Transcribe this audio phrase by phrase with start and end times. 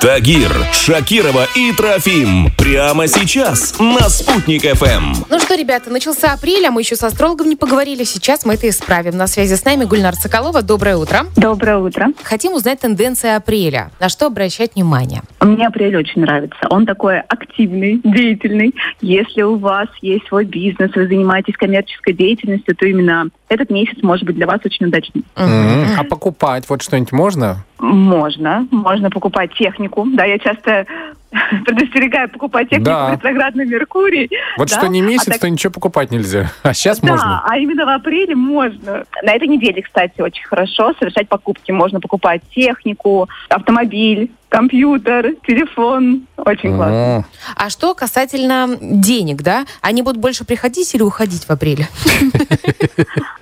[0.00, 2.50] Тагир, Шакирова и Трофим.
[2.56, 5.26] Прямо сейчас на «Спутник ФМ».
[5.28, 8.04] Ну что, ребята, начался апрель, а мы еще с астрологом не поговорили.
[8.04, 9.18] Сейчас мы это исправим.
[9.18, 10.62] На связи с нами Гульнар Соколова.
[10.62, 11.26] Доброе утро.
[11.36, 12.08] Доброе утро.
[12.22, 13.90] Хотим узнать тенденции апреля.
[14.00, 15.20] На что обращать внимание?
[15.40, 16.66] Мне апрель очень нравится.
[16.70, 18.74] Он такой активный, деятельный.
[19.02, 24.24] Если у вас есть свой бизнес, вы занимаетесь коммерческой деятельностью, то именно этот месяц может
[24.24, 25.24] быть для вас очень удачным.
[25.36, 25.98] Мгм.
[25.98, 27.64] А покупать вот что-нибудь можно?
[27.80, 28.66] Можно.
[28.70, 30.06] Можно покупать технику.
[30.12, 30.86] Да, я часто
[31.64, 33.12] предостерегаю покупать технику Да.
[33.12, 34.30] ретроградный Меркурий.
[34.58, 36.50] Вот Да, что не а месяц, так- то ничего покупать нельзя.
[36.62, 37.42] А сейчас Да, можно.
[37.44, 39.04] а именно в апреле можно.
[39.22, 41.70] На этой неделе, кстати, очень хорошо совершать покупки.
[41.70, 46.26] Можно покупать технику, автомобиль, компьютер, телефон.
[46.36, 47.24] Очень классно.
[47.54, 49.64] А что касательно денег, да?
[49.80, 51.86] Они будут больше приходить или уходить в апреле?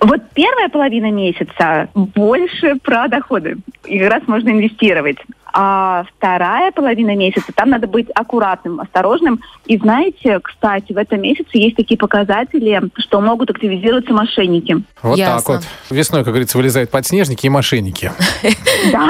[0.01, 3.57] Вот первая половина месяца больше про доходы.
[3.85, 5.17] И как раз можно инвестировать.
[5.53, 9.39] А вторая половина месяца, там надо быть аккуратным, осторожным.
[9.65, 14.83] И знаете, кстати, в этом месяце есть такие показатели, что могут активизироваться мошенники.
[15.01, 15.37] Вот Ясно.
[15.37, 15.67] так вот.
[15.89, 18.11] Весной, как говорится, вылезают подснежники и мошенники.
[18.91, 19.09] Да,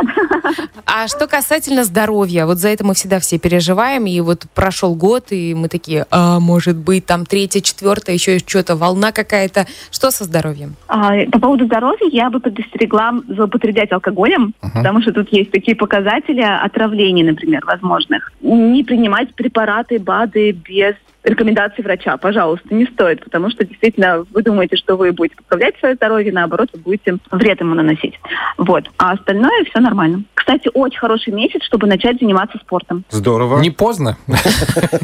[0.85, 2.45] А что касательно здоровья?
[2.45, 4.05] Вот за это мы всегда все переживаем.
[4.07, 8.75] И вот прошел год, и мы такие, а может быть, там третья, четвертая, еще что-то,
[8.75, 9.67] волна какая-то.
[9.91, 10.75] Что со здоровьем?
[10.87, 16.28] А, По поводу здоровья я бы предостерегла злоупотреблять алкоголем, потому что тут есть такие показатели
[16.37, 18.31] отравлений, например, возможных.
[18.41, 24.77] Не принимать препараты, БАДы без рекомендаций врача, пожалуйста, не стоит, потому что действительно вы думаете,
[24.77, 28.19] что вы будете поправлять свое здоровье, наоборот, вы будете вред ему наносить.
[28.57, 28.89] Вот.
[28.97, 30.23] А остальное все нормально.
[30.33, 33.03] Кстати, очень хороший месяц, чтобы начать заниматься спортом.
[33.09, 33.59] Здорово.
[33.59, 34.17] Не поздно?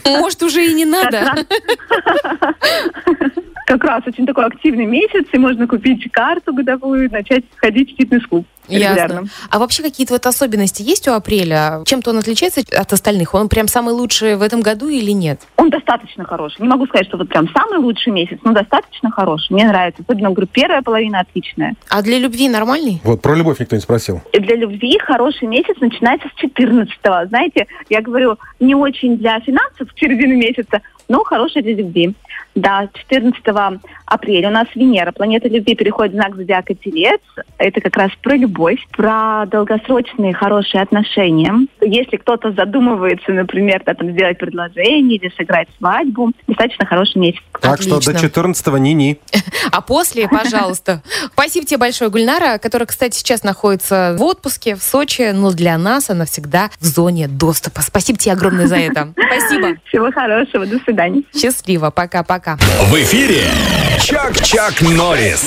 [0.06, 1.34] Может, уже и не надо?
[3.66, 8.46] Как раз очень такой активный месяц, и можно купить карту годовую, начать ходить в фитнес-клуб
[8.70, 9.14] регулярно.
[9.14, 9.30] Ясно.
[9.50, 11.82] А вообще какие-то вот особенности есть у апреля?
[11.86, 13.34] Чем-то он отличается от остальных?
[13.34, 15.42] Он прям самый лучший в этом году или нет?
[15.58, 16.62] Он достаточно хороший.
[16.62, 19.54] Не могу сказать, что вот прям самый лучший месяц, но достаточно хороший.
[19.54, 20.04] Мне нравится.
[20.08, 21.76] Особенно, говорю, первая половина отличная.
[21.90, 23.02] А для любви нормальный?
[23.04, 24.22] Вот про любовь никто не спросил.
[24.34, 26.94] И для любви хороший месяц начинается с 14
[27.30, 32.16] Знаете, я говорю, не очень для финансов в середине месяца, но хороший для любви.
[32.56, 33.42] Да, 14
[34.06, 37.20] апреля у нас Венера, планета любви, переходит в знак зодиака Телец.
[37.58, 38.55] Это как раз про любовь,
[38.92, 41.54] про долгосрочные хорошие отношения.
[41.82, 47.42] Если кто-то задумывается, например, да, там, сделать предложение или сыграть свадьбу, достаточно хороший месяц.
[47.62, 48.30] Так что Отлично.
[48.30, 49.20] до 14-го ни-ни.
[49.72, 51.02] А после, пожалуйста.
[51.34, 56.10] Спасибо тебе большое, Гульнара, которая, кстати, сейчас находится в отпуске в Сочи, но для нас
[56.10, 57.82] она всегда в зоне доступа.
[57.82, 59.14] Спасибо тебе огромное за это.
[59.28, 59.76] Спасибо.
[59.86, 61.24] Всего хорошего, до свидания.
[61.36, 61.90] Счастливо.
[61.90, 62.58] Пока-пока.
[62.58, 63.44] В эфире
[64.00, 65.44] Чак-Чак Норрис.